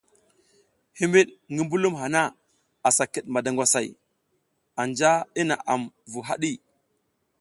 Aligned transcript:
Himiɗ 0.97 1.27
ngi 1.51 1.61
mbulum 1.65 1.95
hana 2.01 2.21
asa 2.87 3.03
kiɗ 3.13 3.25
madangwasay, 3.33 3.87
anja 4.81 5.09
i 5.39 5.41
naʼam 5.49 5.81
vu 6.11 6.19
haɗi. 6.27 6.51